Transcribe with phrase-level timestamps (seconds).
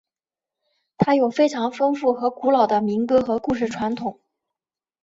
[0.97, 4.19] 它有非常丰富和古老的民歌和故事传统。